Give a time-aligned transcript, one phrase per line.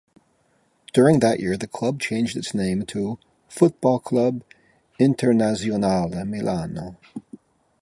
[0.93, 4.43] During that year the club changed its name to "Football Club
[4.99, 6.97] Internazionale Milano".